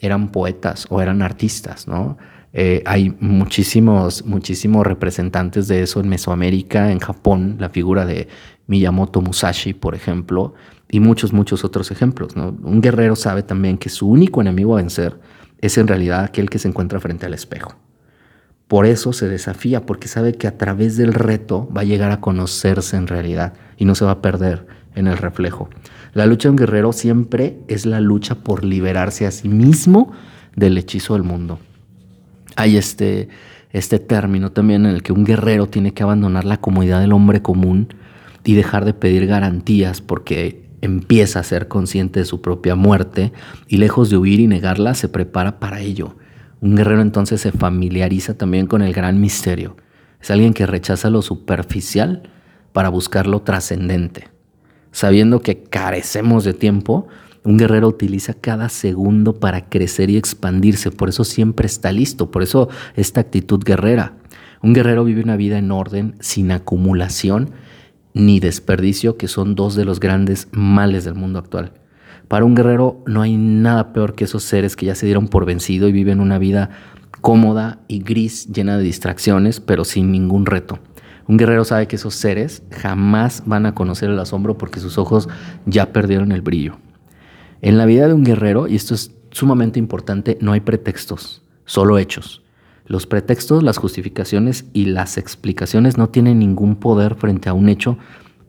eran 0.00 0.32
poetas 0.32 0.86
o 0.88 1.02
eran 1.02 1.20
artistas, 1.20 1.86
¿no? 1.86 2.16
Eh, 2.58 2.82
hay 2.86 3.14
muchísimos, 3.20 4.24
muchísimos 4.24 4.86
representantes 4.86 5.68
de 5.68 5.82
eso 5.82 6.00
en 6.00 6.08
Mesoamérica, 6.08 6.90
en 6.90 7.00
Japón, 7.00 7.56
la 7.58 7.68
figura 7.68 8.06
de 8.06 8.28
Miyamoto 8.66 9.20
Musashi, 9.20 9.74
por 9.74 9.94
ejemplo, 9.94 10.54
y 10.90 11.00
muchos, 11.00 11.34
muchos 11.34 11.66
otros 11.66 11.90
ejemplos. 11.90 12.34
Un 12.34 12.80
guerrero 12.80 13.14
sabe 13.14 13.42
también 13.42 13.76
que 13.76 13.90
su 13.90 14.08
único 14.08 14.40
enemigo 14.40 14.72
a 14.72 14.78
vencer 14.78 15.20
es 15.60 15.76
en 15.76 15.86
realidad 15.86 16.24
aquel 16.24 16.48
que 16.48 16.58
se 16.58 16.66
encuentra 16.68 16.98
frente 16.98 17.26
al 17.26 17.34
espejo. 17.34 17.74
Por 18.68 18.86
eso 18.86 19.12
se 19.12 19.28
desafía, 19.28 19.84
porque 19.84 20.08
sabe 20.08 20.32
que 20.32 20.46
a 20.46 20.56
través 20.56 20.96
del 20.96 21.12
reto 21.12 21.68
va 21.76 21.82
a 21.82 21.84
llegar 21.84 22.10
a 22.10 22.22
conocerse 22.22 22.96
en 22.96 23.06
realidad 23.06 23.52
y 23.76 23.84
no 23.84 23.94
se 23.94 24.06
va 24.06 24.12
a 24.12 24.22
perder 24.22 24.66
en 24.94 25.08
el 25.08 25.18
reflejo. 25.18 25.68
La 26.14 26.24
lucha 26.24 26.48
de 26.48 26.52
un 26.52 26.56
guerrero 26.56 26.94
siempre 26.94 27.58
es 27.68 27.84
la 27.84 28.00
lucha 28.00 28.36
por 28.36 28.64
liberarse 28.64 29.26
a 29.26 29.30
sí 29.30 29.50
mismo 29.50 30.12
del 30.54 30.78
hechizo 30.78 31.12
del 31.12 31.22
mundo 31.22 31.58
hay 32.56 32.76
este, 32.76 33.28
este 33.70 33.98
término 33.98 34.50
también 34.52 34.86
en 34.86 34.94
el 34.94 35.02
que 35.02 35.12
un 35.12 35.24
guerrero 35.24 35.66
tiene 35.68 35.92
que 35.92 36.02
abandonar 36.02 36.44
la 36.44 36.60
comodidad 36.60 37.00
del 37.00 37.12
hombre 37.12 37.42
común 37.42 37.88
y 38.44 38.54
dejar 38.54 38.84
de 38.84 38.94
pedir 38.94 39.26
garantías 39.26 40.00
porque 40.00 40.66
empieza 40.80 41.40
a 41.40 41.44
ser 41.44 41.68
consciente 41.68 42.20
de 42.20 42.26
su 42.26 42.40
propia 42.40 42.74
muerte 42.74 43.32
y 43.68 43.76
lejos 43.76 44.10
de 44.10 44.16
huir 44.16 44.40
y 44.40 44.46
negarla 44.46 44.94
se 44.94 45.08
prepara 45.08 45.58
para 45.58 45.80
ello. 45.80 46.16
Un 46.60 46.76
guerrero 46.76 47.02
entonces 47.02 47.40
se 47.40 47.52
familiariza 47.52 48.34
también 48.34 48.66
con 48.66 48.82
el 48.82 48.92
gran 48.92 49.20
misterio. 49.20 49.76
Es 50.20 50.30
alguien 50.30 50.54
que 50.54 50.66
rechaza 50.66 51.10
lo 51.10 51.22
superficial 51.22 52.30
para 52.72 52.88
buscar 52.88 53.26
lo 53.26 53.42
trascendente. 53.42 54.28
Sabiendo 54.90 55.40
que 55.40 55.62
carecemos 55.62 56.44
de 56.44 56.54
tiempo, 56.54 57.08
un 57.46 57.58
guerrero 57.58 57.86
utiliza 57.86 58.34
cada 58.34 58.68
segundo 58.68 59.38
para 59.38 59.68
crecer 59.68 60.10
y 60.10 60.16
expandirse, 60.16 60.90
por 60.90 61.08
eso 61.08 61.22
siempre 61.22 61.66
está 61.66 61.92
listo, 61.92 62.32
por 62.32 62.42
eso 62.42 62.68
esta 62.96 63.20
actitud 63.20 63.62
guerrera. 63.62 64.14
Un 64.62 64.72
guerrero 64.72 65.04
vive 65.04 65.22
una 65.22 65.36
vida 65.36 65.56
en 65.56 65.70
orden, 65.70 66.16
sin 66.18 66.50
acumulación 66.50 67.52
ni 68.14 68.40
desperdicio, 68.40 69.16
que 69.16 69.28
son 69.28 69.54
dos 69.54 69.76
de 69.76 69.84
los 69.84 70.00
grandes 70.00 70.48
males 70.50 71.04
del 71.04 71.14
mundo 71.14 71.38
actual. 71.38 71.72
Para 72.26 72.44
un 72.44 72.56
guerrero 72.56 73.04
no 73.06 73.22
hay 73.22 73.36
nada 73.36 73.92
peor 73.92 74.16
que 74.16 74.24
esos 74.24 74.42
seres 74.42 74.74
que 74.74 74.86
ya 74.86 74.96
se 74.96 75.06
dieron 75.06 75.28
por 75.28 75.44
vencido 75.44 75.86
y 75.86 75.92
viven 75.92 76.18
una 76.18 76.38
vida 76.38 76.70
cómoda 77.20 77.78
y 77.86 78.00
gris, 78.00 78.48
llena 78.52 78.76
de 78.76 78.82
distracciones, 78.82 79.60
pero 79.60 79.84
sin 79.84 80.10
ningún 80.10 80.46
reto. 80.46 80.80
Un 81.28 81.36
guerrero 81.36 81.64
sabe 81.64 81.86
que 81.86 81.94
esos 81.94 82.16
seres 82.16 82.64
jamás 82.72 83.44
van 83.46 83.66
a 83.66 83.74
conocer 83.76 84.10
el 84.10 84.18
asombro 84.18 84.58
porque 84.58 84.80
sus 84.80 84.98
ojos 84.98 85.28
ya 85.64 85.92
perdieron 85.92 86.32
el 86.32 86.42
brillo. 86.42 86.78
En 87.62 87.78
la 87.78 87.86
vida 87.86 88.06
de 88.06 88.14
un 88.14 88.24
guerrero, 88.24 88.68
y 88.68 88.76
esto 88.76 88.94
es 88.94 89.14
sumamente 89.30 89.78
importante, 89.78 90.38
no 90.40 90.52
hay 90.52 90.60
pretextos, 90.60 91.42
solo 91.64 91.98
hechos. 91.98 92.42
Los 92.86 93.06
pretextos, 93.06 93.62
las 93.62 93.78
justificaciones 93.78 94.66
y 94.72 94.86
las 94.86 95.18
explicaciones 95.18 95.98
no 95.98 96.08
tienen 96.08 96.38
ningún 96.38 96.76
poder 96.76 97.16
frente 97.16 97.48
a 97.48 97.52
un 97.52 97.68
hecho 97.68 97.98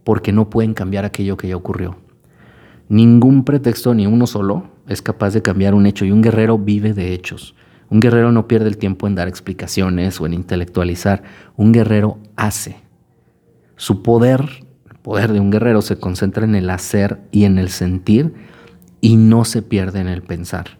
porque 0.03 0.31
no 0.31 0.49
pueden 0.49 0.73
cambiar 0.73 1.05
aquello 1.05 1.37
que 1.37 1.47
ya 1.47 1.55
ocurrió. 1.55 1.97
Ningún 2.89 3.43
pretexto, 3.43 3.93
ni 3.93 4.07
uno 4.07 4.27
solo, 4.27 4.69
es 4.87 5.01
capaz 5.01 5.33
de 5.33 5.41
cambiar 5.41 5.73
un 5.73 5.85
hecho 5.85 6.05
y 6.05 6.11
un 6.11 6.21
guerrero 6.21 6.57
vive 6.57 6.93
de 6.93 7.13
hechos. 7.13 7.55
Un 7.89 7.99
guerrero 7.99 8.31
no 8.31 8.47
pierde 8.47 8.67
el 8.67 8.77
tiempo 8.77 9.07
en 9.07 9.15
dar 9.15 9.27
explicaciones 9.27 10.21
o 10.21 10.25
en 10.25 10.33
intelectualizar. 10.33 11.23
Un 11.55 11.71
guerrero 11.71 12.19
hace. 12.35 12.77
Su 13.75 14.03
poder, 14.03 14.41
el 14.89 14.97
poder 14.99 15.33
de 15.33 15.39
un 15.39 15.51
guerrero, 15.51 15.81
se 15.81 15.99
concentra 15.99 16.45
en 16.45 16.55
el 16.55 16.69
hacer 16.69 17.19
y 17.31 17.45
en 17.45 17.57
el 17.57 17.69
sentir 17.69 18.33
y 19.07 19.15
no 19.15 19.45
se 19.45 19.61
pierde 19.61 20.01
en 20.01 20.09
el 20.09 20.21
pensar. 20.21 20.79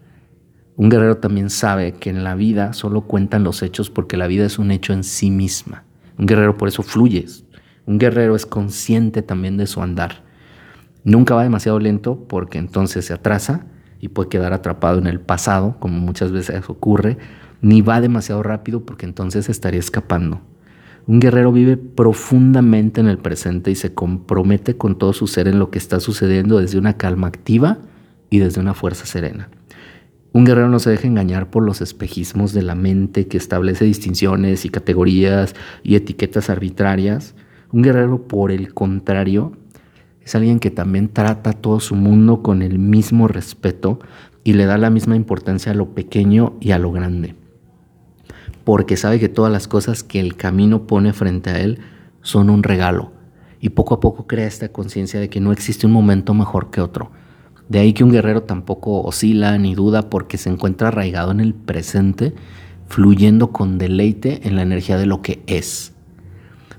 Un 0.75 0.89
guerrero 0.89 1.15
también 1.15 1.49
sabe 1.49 1.93
que 1.93 2.09
en 2.09 2.25
la 2.25 2.35
vida 2.35 2.73
solo 2.73 3.03
cuentan 3.03 3.45
los 3.45 3.63
hechos 3.63 3.89
porque 3.89 4.17
la 4.17 4.27
vida 4.27 4.45
es 4.45 4.59
un 4.59 4.69
hecho 4.69 4.91
en 4.91 5.05
sí 5.05 5.31
misma. 5.31 5.85
Un 6.17 6.25
guerrero 6.25 6.57
por 6.57 6.67
eso 6.67 6.83
fluye. 6.83 7.25
Un 7.85 7.99
guerrero 7.99 8.35
es 8.35 8.45
consciente 8.45 9.21
también 9.21 9.55
de 9.55 9.65
su 9.65 9.81
andar. 9.81 10.25
Nunca 11.05 11.35
va 11.35 11.43
demasiado 11.43 11.79
lento 11.79 12.25
porque 12.27 12.57
entonces 12.57 13.05
se 13.05 13.13
atrasa 13.13 13.65
y 14.01 14.09
puede 14.09 14.27
quedar 14.27 14.51
atrapado 14.51 14.97
en 14.99 15.07
el 15.07 15.21
pasado, 15.21 15.77
como 15.79 15.97
muchas 15.97 16.33
veces 16.33 16.69
ocurre, 16.69 17.17
ni 17.61 17.79
va 17.79 18.01
demasiado 18.01 18.43
rápido 18.43 18.85
porque 18.85 19.05
entonces 19.05 19.47
estaría 19.47 19.79
escapando. 19.79 20.41
Un 21.05 21.21
guerrero 21.21 21.53
vive 21.53 21.77
profundamente 21.77 22.99
en 22.99 23.07
el 23.07 23.19
presente 23.19 23.71
y 23.71 23.75
se 23.75 23.93
compromete 23.93 24.75
con 24.75 24.97
todo 24.97 25.13
su 25.13 25.27
ser 25.27 25.47
en 25.47 25.59
lo 25.59 25.71
que 25.71 25.77
está 25.77 26.01
sucediendo 26.01 26.59
desde 26.59 26.77
una 26.77 26.97
calma 26.97 27.27
activa 27.27 27.79
y 28.29 28.39
desde 28.39 28.61
una 28.61 28.73
fuerza 28.73 29.05
serena. 29.05 29.49
Un 30.33 30.45
guerrero 30.45 30.69
no 30.69 30.79
se 30.79 30.91
deja 30.91 31.07
engañar 31.07 31.49
por 31.49 31.63
los 31.63 31.81
espejismos 31.81 32.53
de 32.53 32.61
la 32.61 32.75
mente 32.75 33.27
que 33.27 33.37
establece 33.37 33.85
distinciones 33.85 34.65
y 34.65 34.69
categorías 34.69 35.55
y 35.83 35.95
etiquetas 35.95 36.49
arbitrarias. 36.49 37.33
Un 37.71 37.81
guerrero, 37.81 38.27
por 38.27 38.51
el 38.51 38.73
contrario, 38.73 39.53
es 40.23 40.35
alguien 40.35 40.59
que 40.59 40.69
también 40.69 41.09
trata 41.09 41.53
todo 41.53 41.79
su 41.79 41.95
mundo 41.95 42.43
con 42.43 42.61
el 42.61 42.77
mismo 42.79 43.27
respeto 43.27 43.99
y 44.43 44.53
le 44.53 44.65
da 44.65 44.77
la 44.77 44.89
misma 44.89 45.15
importancia 45.15 45.71
a 45.71 45.75
lo 45.75 45.95
pequeño 45.95 46.57
y 46.59 46.71
a 46.71 46.79
lo 46.79 46.91
grande. 46.91 47.35
Porque 48.63 48.97
sabe 48.97 49.19
que 49.19 49.29
todas 49.29 49.51
las 49.51 49.67
cosas 49.67 50.03
que 50.03 50.19
el 50.19 50.35
camino 50.35 50.85
pone 50.85 51.13
frente 51.13 51.49
a 51.49 51.59
él 51.59 51.79
son 52.21 52.49
un 52.49 52.63
regalo. 52.63 53.13
Y 53.59 53.69
poco 53.69 53.95
a 53.95 53.99
poco 53.99 54.27
crea 54.27 54.45
esta 54.45 54.69
conciencia 54.69 55.19
de 55.19 55.29
que 55.29 55.39
no 55.39 55.51
existe 55.51 55.87
un 55.87 55.93
momento 55.93 56.33
mejor 56.33 56.69
que 56.69 56.81
otro. 56.81 57.09
De 57.69 57.79
ahí 57.79 57.93
que 57.93 58.03
un 58.03 58.11
guerrero 58.11 58.43
tampoco 58.43 59.01
oscila 59.01 59.57
ni 59.57 59.75
duda 59.75 60.09
porque 60.09 60.37
se 60.37 60.49
encuentra 60.49 60.87
arraigado 60.87 61.31
en 61.31 61.39
el 61.39 61.53
presente, 61.53 62.33
fluyendo 62.87 63.51
con 63.51 63.77
deleite 63.77 64.47
en 64.47 64.55
la 64.55 64.61
energía 64.61 64.97
de 64.97 65.05
lo 65.05 65.21
que 65.21 65.43
es. 65.47 65.93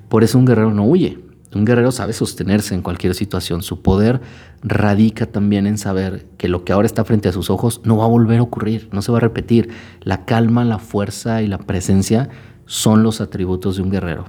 Por 0.09 0.25
eso 0.25 0.39
un 0.39 0.47
guerrero 0.47 0.73
no 0.73 0.85
huye, 0.85 1.19
un 1.55 1.65
guerrero 1.65 1.93
sabe 1.93 2.13
sostenerse 2.13 2.75
en 2.75 2.83
cualquier 2.83 3.15
situación. 3.15 3.63
Su 3.63 3.81
poder 3.81 4.21
radica 4.63 5.27
también 5.27 5.67
en 5.67 5.79
saber 5.79 6.27
que 6.37 6.49
lo 6.49 6.65
que 6.65 6.73
ahora 6.73 6.87
está 6.87 7.05
frente 7.05 7.29
a 7.29 7.33
sus 7.33 7.49
ojos 7.49 7.81
no 7.85 7.97
va 7.97 8.05
a 8.05 8.09
volver 8.09 8.39
a 8.39 8.43
ocurrir, 8.43 8.89
no 8.93 9.01
se 9.01 9.13
va 9.13 9.19
a 9.19 9.23
repetir. 9.23 9.71
La 10.03 10.25
calma, 10.27 10.65
la 10.65 10.79
fuerza 10.79 11.41
y 11.43 11.47
la 11.47 11.59
presencia 11.59 12.29
son 12.67 13.03
los 13.03 13.21
atributos 13.23 13.77
de 13.77 13.83
un 13.83 13.91
guerrero. 13.91 14.27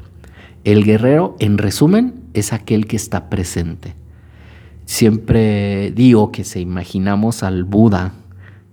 El 0.63 0.85
guerrero, 0.85 1.35
en 1.39 1.57
resumen, 1.57 2.23
es 2.33 2.53
aquel 2.53 2.85
que 2.85 2.95
está 2.95 3.29
presente. 3.29 3.95
Siempre 4.89 5.91
digo 5.91 6.31
que 6.31 6.43
se 6.43 6.59
imaginamos 6.59 7.43
al 7.43 7.63
Buda 7.63 8.13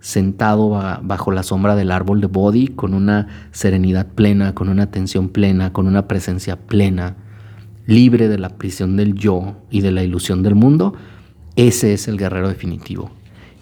sentado 0.01 0.71
bajo 1.03 1.31
la 1.31 1.43
sombra 1.43 1.77
del 1.77 1.93
árbol 1.93 2.23
de 2.23 2.27
Bodhi 2.27 2.69
con 2.69 2.95
una 2.95 3.49
serenidad 3.53 4.07
plena, 4.07 4.55
con 4.55 4.71
una 4.71 4.85
atención 4.85 5.29
plena, 5.29 5.75
con 5.75 5.87
una 5.87 6.09
presencia 6.09 6.57
plena 6.57 7.17
libre 7.85 8.29
de 8.29 8.39
la 8.39 8.49
prisión 8.49 8.97
del 8.97 9.13
yo 9.13 9.59
y 9.71 9.83
de 9.83 9.93
la 9.93 10.05
ilusión 10.05 10.43
del 10.43 10.55
mundo, 10.55 10.95
ese 11.55 11.93
es 11.93 12.09
el 12.09 12.17
guerrero 12.17 12.49
definitivo. 12.49 13.11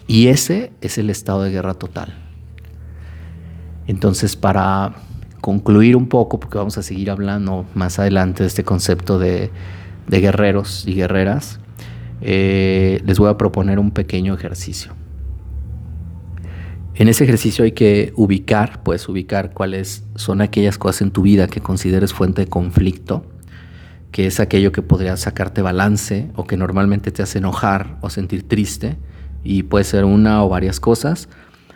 Y 0.07 0.27
ese 0.27 0.71
es 0.79 0.97
el 0.97 1.09
estado 1.09 1.43
de 1.43 1.51
guerra 1.51 1.73
total. 1.73 2.13
Entonces, 3.85 4.37
para 4.37 4.95
concluir 5.41 5.97
un 5.97 6.07
poco, 6.07 6.39
porque 6.39 6.57
vamos 6.57 6.77
a 6.77 6.83
seguir 6.83 7.11
hablando 7.11 7.65
más 7.75 7.99
adelante 7.99 8.43
de 8.43 8.47
este 8.47 8.63
concepto 8.63 9.19
de, 9.19 9.51
guerreros 10.07 10.87
y 10.87 10.93
guerreras, 10.93 11.59
eh, 12.21 13.01
les 13.05 13.19
voy 13.19 13.29
a 13.29 13.37
proponer 13.37 13.79
un 13.79 13.91
pequeño 13.91 14.33
ejercicio. 14.33 14.93
En 16.95 17.09
ese 17.09 17.25
ejercicio 17.25 17.65
hay 17.65 17.73
que 17.73 18.13
ubicar, 18.15 18.81
pues 18.83 19.09
ubicar 19.09 19.53
cuáles 19.53 20.05
son 20.15 20.41
aquellas 20.41 20.77
cosas 20.77 21.01
en 21.01 21.11
tu 21.11 21.23
vida 21.23 21.47
que 21.47 21.59
consideres 21.59 22.13
fuente 22.13 22.43
de 22.43 22.47
conflicto 22.47 23.25
que 24.15 24.27
es 24.27 24.39
aquello 24.39 24.71
que 24.71 24.81
podría 24.81 25.17
sacarte 25.17 25.61
balance 25.61 26.31
o 26.37 26.45
que 26.45 26.55
normalmente 26.55 27.11
te 27.11 27.21
hace 27.21 27.39
enojar 27.39 27.97
o 27.99 28.09
sentir 28.09 28.47
triste 28.47 28.95
y 29.43 29.63
puede 29.63 29.83
ser 29.83 30.05
una 30.05 30.41
o 30.41 30.47
varias 30.47 30.79
cosas, 30.79 31.27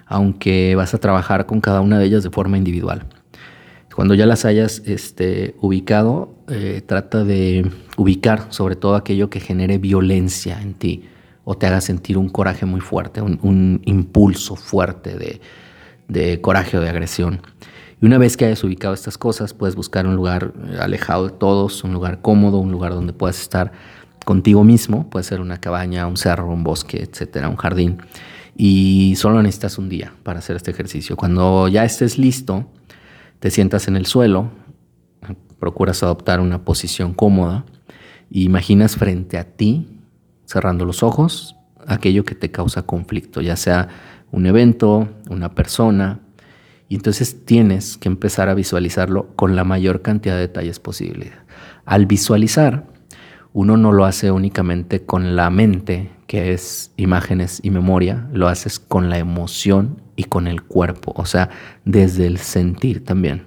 aunque 0.06 0.74
vas 0.74 0.94
a 0.94 1.00
trabajar 1.00 1.48
con 1.48 1.60
cada 1.60 1.82
una 1.82 2.00
de 2.00 2.06
ellas 2.06 2.24
de 2.24 2.30
forma 2.30 2.58
individual. 2.58 3.06
Cuando 3.96 4.14
ya 4.14 4.26
las 4.26 4.46
hayas 4.46 4.82
este, 4.86 5.56
ubicado, 5.62 6.36
eh, 6.48 6.82
trata 6.86 7.24
de 7.24 7.70
ubicar 7.98 8.48
sobre 8.50 8.76
todo 8.76 8.96
aquello 8.96 9.30
que 9.30 9.40
genere 9.40 9.78
violencia 9.78 10.62
en 10.62 10.74
ti 10.74 11.04
o 11.44 11.58
te 11.58 11.66
haga 11.68 11.82
sentir 11.82 12.18
un 12.18 12.30
coraje 12.30 12.66
muy 12.66 12.82
fuerte, 12.82 13.22
un, 13.22 13.82
impulso 13.86 14.56
fuerte 14.56 15.18
de, 15.18 15.42
de 16.08 16.40
coraje 16.42 16.78
o 16.78 16.82
de 16.82 16.90
agresión. 16.90 17.42
Y 18.02 18.06
una 18.06 18.18
vez 18.18 18.38
que 18.38 18.46
hayas 18.46 18.64
ubicado 18.64 18.94
estas 18.94 19.18
cosas, 19.18 19.54
puedes 19.54 19.76
buscar 19.76 20.08
un 20.08 20.16
lugar 20.16 20.54
eh, 20.70 20.78
alejado 20.80 21.28
de 21.28 21.34
todos, 21.34 21.84
un 21.84 21.94
lugar 21.94 22.22
cómodo, 22.22 22.60
un 22.60 22.72
lugar 22.72 22.94
donde 22.94 23.14
puedas 23.14 23.42
estar 23.42 23.72
contigo 24.26 24.64
mismo. 24.64 25.10
Puede 25.10 25.24
ser 25.24 25.42
una 25.42 25.60
cabaña, 25.60 26.08
un 26.08 26.16
cerro, 26.16 26.48
un 26.48 26.64
bosque, 26.64 27.02
etcétera, 27.02 27.50
un 27.50 27.58
jardín. 27.58 27.98
Y 28.56 29.16
solo 29.18 29.42
necesitas 29.42 29.78
un 29.78 29.90
día 29.90 30.14
para 30.24 30.40
hacer 30.40 30.56
este 30.56 30.72
ejercicio. 30.72 31.16
Cuando 31.16 31.68
ya 31.68 31.84
estés 31.84 32.18
listo, 32.18 32.68
te 33.40 33.52
sientas 33.52 33.88
en 33.88 33.96
el 33.96 34.06
suelo, 34.06 34.50
procuras 35.60 36.04
adoptar 36.04 36.40
una 36.40 36.64
posición 36.64 37.14
cómoda 37.14 37.66
y 38.30 38.44
imaginas 38.44 38.96
frente 38.96 39.38
a 39.38 39.44
ti, 39.44 40.00
cerrando 40.46 40.86
los 40.86 41.04
ojos, 41.04 41.56
aquello 41.88 42.24
que 42.24 42.36
te 42.36 42.52
causa 42.52 42.84
conflicto, 42.84 43.42
ya 43.42 43.56
sea 43.56 43.90
un 44.32 44.46
evento, 44.46 45.10
una 45.30 45.56
persona, 45.56 46.20
y 46.88 46.96
entonces 46.96 47.46
tienes 47.46 47.98
que 47.98 48.10
empezar 48.10 48.50
a 48.50 48.56
visualizarlo 48.56 49.36
con 49.36 49.56
la 49.56 49.64
mayor 49.64 50.02
cantidad 50.02 50.36
de 50.36 50.42
detalles 50.42 50.80
posible. 50.80 51.32
Al 51.86 52.08
visualizar, 52.08 52.88
uno 53.54 53.78
no 53.78 53.92
lo 53.92 54.06
hace 54.06 54.32
únicamente 54.32 55.06
con 55.06 55.36
la 55.36 55.50
mente, 55.50 56.10
que 56.30 56.54
es 56.54 56.92
imágenes 56.96 57.60
y 57.64 57.72
memoria, 57.72 58.30
lo 58.32 58.50
haces 58.50 58.78
con 58.78 59.10
la 59.10 59.18
emoción 59.18 60.00
y 60.16 60.26
con 60.26 60.46
el 60.46 60.62
cuerpo, 60.62 61.12
o 61.16 61.26
sea, 61.26 61.50
desde 61.86 62.28
el 62.28 62.38
sentir 62.38 63.04
también. 63.04 63.46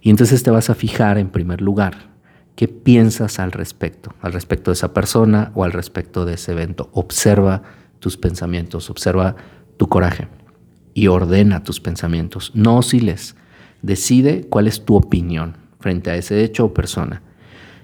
Y 0.00 0.10
entonces 0.10 0.42
te 0.42 0.50
vas 0.50 0.70
a 0.70 0.74
fijar 0.74 1.18
en 1.18 1.28
primer 1.28 1.60
lugar 1.60 2.10
qué 2.56 2.66
piensas 2.66 3.38
al 3.38 3.52
respecto, 3.52 4.12
al 4.22 4.32
respecto 4.32 4.72
de 4.72 4.74
esa 4.74 4.92
persona 4.92 5.52
o 5.54 5.62
al 5.62 5.70
respecto 5.70 6.24
de 6.24 6.34
ese 6.34 6.50
evento. 6.50 6.90
Observa 6.94 7.62
tus 8.00 8.16
pensamientos, 8.16 8.90
observa 8.90 9.36
tu 9.76 9.88
coraje 9.88 10.26
y 10.94 11.06
ordena 11.06 11.62
tus 11.62 11.78
pensamientos. 11.78 12.50
No 12.54 12.78
osciles. 12.78 13.36
Decide 13.82 14.48
cuál 14.48 14.66
es 14.66 14.84
tu 14.84 14.96
opinión 14.96 15.58
frente 15.78 16.10
a 16.10 16.16
ese 16.16 16.42
hecho 16.42 16.64
o 16.64 16.74
persona. 16.74 17.22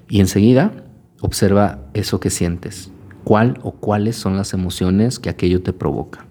Y 0.08 0.18
enseguida 0.18 0.72
observa 1.20 1.86
eso 1.94 2.18
que 2.18 2.30
sientes. 2.30 2.90
¿Cuál 3.26 3.58
o 3.64 3.72
cuáles 3.72 4.14
son 4.14 4.36
las 4.36 4.52
emociones 4.52 5.18
que 5.18 5.28
aquello 5.28 5.60
te 5.60 5.72
provoca? 5.72 6.26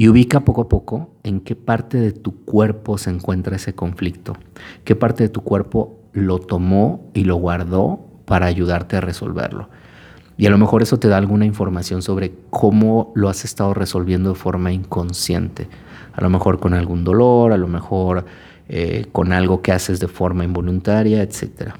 y 0.00 0.08
ubica 0.08 0.40
poco 0.46 0.62
a 0.62 0.68
poco 0.70 1.10
en 1.24 1.40
qué 1.40 1.54
parte 1.54 1.98
de 1.98 2.12
tu 2.12 2.46
cuerpo 2.46 2.96
se 2.96 3.10
encuentra 3.10 3.56
ese 3.56 3.74
conflicto, 3.74 4.34
qué 4.82 4.96
parte 4.96 5.24
de 5.24 5.28
tu 5.28 5.42
cuerpo 5.42 6.00
lo 6.14 6.38
tomó 6.38 7.10
y 7.12 7.24
lo 7.24 7.36
guardó 7.36 8.00
para 8.24 8.46
ayudarte 8.46 8.96
a 8.96 9.02
resolverlo. 9.02 9.68
Y 10.38 10.46
a 10.46 10.50
lo 10.50 10.56
mejor 10.56 10.80
eso 10.80 10.98
te 10.98 11.08
da 11.08 11.18
alguna 11.18 11.44
información 11.44 12.00
sobre 12.00 12.32
cómo 12.48 13.12
lo 13.14 13.28
has 13.28 13.44
estado 13.44 13.74
resolviendo 13.74 14.30
de 14.30 14.36
forma 14.36 14.72
inconsciente. 14.72 15.68
A 16.14 16.22
lo 16.22 16.30
mejor 16.30 16.60
con 16.60 16.72
algún 16.72 17.04
dolor, 17.04 17.52
a 17.52 17.58
lo 17.58 17.68
mejor 17.68 18.24
eh, 18.70 19.04
con 19.12 19.34
algo 19.34 19.60
que 19.60 19.72
haces 19.72 20.00
de 20.00 20.08
forma 20.08 20.44
involuntaria, 20.44 21.22
etc. 21.22 21.72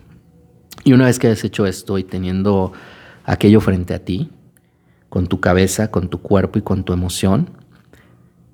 Y 0.85 0.93
una 0.93 1.07
vez 1.07 1.19
que 1.19 1.29
has 1.29 1.43
hecho 1.43 1.65
esto 1.65 1.97
y 1.97 2.05
teniendo 2.05 2.75
aquello 3.25 3.61
frente 3.61 3.95
a 3.95 4.05
ti, 4.05 4.31
con 5.09 5.27
tu 5.27 5.41
cabeza, 5.41 5.91
con 5.91 6.09
tu 6.09 6.21
cuerpo 6.23 6.59
y 6.59 6.63
con 6.63 6.85
tu 6.85 6.93
emoción, 6.93 7.51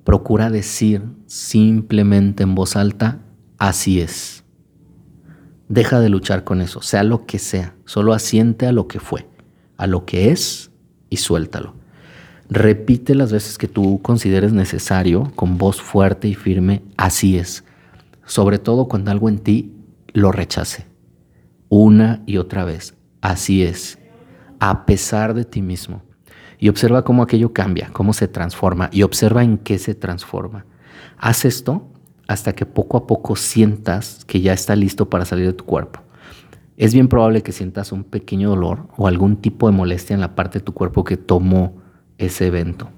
procura 0.04 0.50
decir 0.50 1.02
simplemente 1.26 2.42
en 2.42 2.54
voz 2.54 2.76
alta, 2.76 3.20
así 3.58 4.00
es. 4.00 4.44
Deja 5.68 6.00
de 6.00 6.08
luchar 6.08 6.44
con 6.44 6.60
eso, 6.60 6.80
sea 6.82 7.02
lo 7.02 7.26
que 7.26 7.38
sea, 7.38 7.74
solo 7.84 8.12
asiente 8.12 8.66
a 8.66 8.72
lo 8.72 8.86
que 8.88 9.00
fue 9.00 9.26
a 9.76 9.86
lo 9.86 10.04
que 10.04 10.30
es 10.30 10.70
y 11.10 11.18
suéltalo. 11.18 11.74
Repite 12.48 13.14
las 13.14 13.32
veces 13.32 13.58
que 13.58 13.68
tú 13.68 14.00
consideres 14.02 14.52
necesario 14.52 15.32
con 15.34 15.58
voz 15.58 15.80
fuerte 15.80 16.28
y 16.28 16.34
firme, 16.34 16.82
así 16.96 17.38
es, 17.38 17.64
sobre 18.24 18.58
todo 18.58 18.86
cuando 18.88 19.10
algo 19.10 19.28
en 19.28 19.38
ti 19.38 19.72
lo 20.12 20.32
rechace. 20.32 20.86
Una 21.68 22.22
y 22.26 22.36
otra 22.36 22.64
vez, 22.64 22.94
así 23.20 23.64
es, 23.64 23.98
a 24.60 24.86
pesar 24.86 25.34
de 25.34 25.44
ti 25.44 25.62
mismo. 25.62 26.02
Y 26.58 26.68
observa 26.68 27.04
cómo 27.04 27.22
aquello 27.22 27.52
cambia, 27.52 27.90
cómo 27.92 28.12
se 28.12 28.28
transforma 28.28 28.88
y 28.92 29.02
observa 29.02 29.44
en 29.44 29.58
qué 29.58 29.78
se 29.78 29.94
transforma. 29.94 30.64
Haz 31.18 31.44
esto 31.44 31.88
hasta 32.26 32.54
que 32.54 32.66
poco 32.66 32.96
a 32.96 33.06
poco 33.06 33.36
sientas 33.36 34.24
que 34.24 34.40
ya 34.40 34.52
está 34.52 34.74
listo 34.74 35.10
para 35.10 35.24
salir 35.24 35.46
de 35.46 35.52
tu 35.52 35.64
cuerpo 35.64 36.06
es 36.76 36.92
bien 36.92 37.08
probable 37.08 37.42
que 37.42 37.52
sientas 37.52 37.92
un 37.92 38.04
pequeño 38.04 38.50
dolor 38.50 38.88
o 38.96 39.06
algún 39.06 39.36
tipo 39.36 39.68
de 39.68 39.76
molestia 39.76 40.14
en 40.14 40.20
la 40.20 40.34
parte 40.34 40.58
de 40.58 40.64
tu 40.64 40.74
cuerpo 40.74 41.04
que 41.04 41.16
tomó 41.16 41.80
ese 42.18 42.46
evento. 42.46 42.90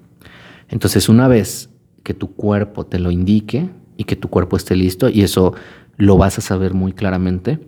Entonces, 0.68 1.08
una 1.08 1.28
vez 1.28 1.70
que 2.02 2.14
tu 2.14 2.34
cuerpo 2.34 2.86
te 2.86 2.98
lo 2.98 3.10
indique 3.10 3.70
y 3.96 4.04
que 4.04 4.16
tu 4.16 4.28
cuerpo 4.28 4.56
esté 4.56 4.74
listo, 4.74 5.08
y 5.08 5.22
eso 5.22 5.54
lo 5.96 6.16
vas 6.16 6.38
a 6.38 6.40
saber 6.40 6.74
muy 6.74 6.92
claramente, 6.92 7.60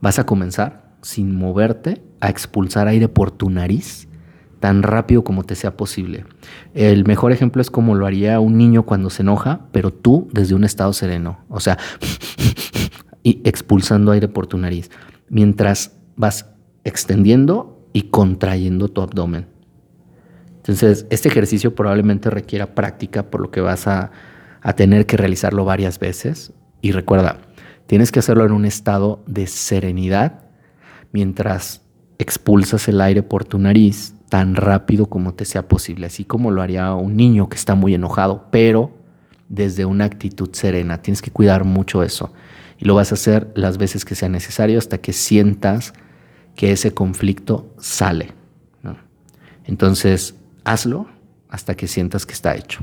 vas 0.00 0.18
a 0.18 0.26
comenzar 0.26 0.96
sin 1.02 1.34
moverte 1.34 2.02
a 2.20 2.28
expulsar 2.28 2.88
aire 2.88 3.08
por 3.08 3.30
tu 3.30 3.50
nariz 3.50 4.08
tan 4.60 4.82
rápido 4.82 5.22
como 5.22 5.44
te 5.44 5.54
sea 5.54 5.76
posible. 5.76 6.24
El 6.74 7.04
mejor 7.04 7.32
ejemplo 7.32 7.62
es 7.62 7.70
como 7.70 7.94
lo 7.94 8.06
haría 8.06 8.40
un 8.40 8.58
niño 8.58 8.84
cuando 8.84 9.08
se 9.08 9.22
enoja, 9.22 9.66
pero 9.72 9.92
tú 9.92 10.28
desde 10.32 10.54
un 10.54 10.64
estado 10.64 10.92
sereno, 10.92 11.44
o 11.48 11.60
sea, 11.60 11.78
y 13.22 13.40
expulsando 13.44 14.10
aire 14.12 14.28
por 14.28 14.46
tu 14.46 14.58
nariz 14.58 14.90
mientras 15.28 15.96
vas 16.16 16.46
extendiendo 16.84 17.88
y 17.92 18.02
contrayendo 18.02 18.88
tu 18.88 19.02
abdomen. 19.02 19.46
Entonces, 20.56 21.06
este 21.10 21.28
ejercicio 21.28 21.74
probablemente 21.74 22.30
requiera 22.30 22.74
práctica, 22.74 23.30
por 23.30 23.40
lo 23.40 23.50
que 23.50 23.60
vas 23.60 23.86
a, 23.86 24.10
tener 24.76 25.06
que 25.06 25.16
realizarlo 25.16 25.64
varias 25.64 25.98
veces. 25.98 26.52
Y 26.82 26.92
recuerda, 26.92 27.38
tienes 27.86 28.12
que 28.12 28.18
hacerlo 28.18 28.44
en 28.44 28.52
un 28.52 28.66
estado 28.66 29.22
de 29.26 29.46
serenidad 29.46 30.40
mientras 31.10 31.82
expulsas 32.18 32.88
el 32.88 33.00
aire 33.00 33.22
por 33.22 33.44
tu 33.44 33.58
nariz 33.58 34.14
tan 34.28 34.56
rápido 34.56 35.06
como 35.06 35.34
te 35.34 35.44
sea 35.44 35.68
posible, 35.68 36.06
así 36.06 36.24
como 36.24 36.50
lo 36.50 36.60
haría 36.62 36.92
un 36.94 37.16
niño 37.16 37.48
que 37.48 37.56
está 37.56 37.74
muy 37.74 37.94
enojado, 37.94 38.46
pero 38.50 38.92
desde 39.48 39.84
una 39.84 40.04
actitud 40.04 40.50
serena. 40.52 41.00
Tienes 41.00 41.22
que 41.22 41.30
cuidar 41.30 41.64
mucho 41.64 42.02
eso 42.02 42.32
y 42.78 42.84
lo 42.84 42.94
vas 42.94 43.12
a 43.12 43.14
hacer 43.14 43.50
las 43.54 43.78
veces 43.78 44.04
que 44.04 44.14
sea 44.14 44.28
necesario 44.28 44.78
hasta 44.78 44.98
que 44.98 45.12
sientas 45.12 45.94
que 46.54 46.72
ese 46.72 46.92
conflicto 46.92 47.72
sale. 47.78 48.32
Entonces, 49.64 50.34
hazlo 50.64 51.08
hasta 51.50 51.74
que 51.74 51.86
sientas 51.86 52.24
que 52.24 52.32
está 52.32 52.54
hecho. 52.56 52.80